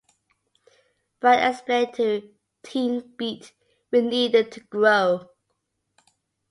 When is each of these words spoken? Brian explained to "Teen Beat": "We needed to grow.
Brian 1.19 1.51
explained 1.51 1.93
to 1.93 2.33
"Teen 2.63 3.13
Beat": 3.17 3.53
"We 3.91 4.01
needed 4.01 4.51
to 4.53 4.61
grow. 4.61 5.29